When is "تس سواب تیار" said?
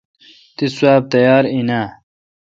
0.55-1.43